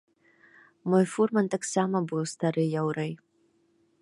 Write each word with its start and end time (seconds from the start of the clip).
Мой 0.93 1.05
фурман 1.13 1.51
таксама 1.57 1.97
быў 2.13 2.23
стары 2.35 2.63
яўрэй. 2.83 3.13